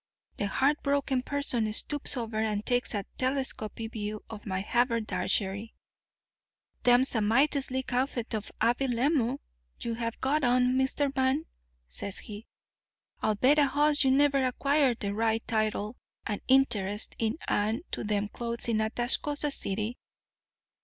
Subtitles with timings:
[0.37, 5.75] The heartbroken person stoops over and takes a telescopic view of my haberdashery.
[6.81, 9.43] "'Them's a mighty slick outfit of habiliments
[9.81, 11.15] you have got on, Mr.
[11.15, 11.45] Man,'
[11.87, 12.47] says he.
[13.21, 15.95] 'I'll bet a hoss you never acquired the right, title,
[16.25, 19.99] and interest in and to them clothes in Atascosa City.